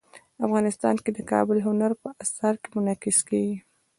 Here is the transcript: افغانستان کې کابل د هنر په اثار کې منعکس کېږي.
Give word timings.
افغانستان 0.45 0.95
کې 1.03 1.11
کابل 1.31 1.57
د 1.61 1.65
هنر 1.67 1.91
په 2.01 2.09
اثار 2.23 2.53
کې 2.61 2.69
منعکس 2.75 3.17
کېږي. 3.29 3.57